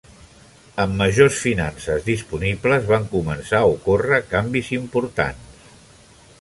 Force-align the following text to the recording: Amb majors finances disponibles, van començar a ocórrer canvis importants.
Amb 0.83 0.95
majors 1.01 1.41
finances 1.47 2.07
disponibles, 2.07 2.89
van 2.93 3.07
començar 3.13 3.61
a 3.61 3.69
ocórrer 3.75 4.21
canvis 4.35 4.73
importants. 4.81 5.73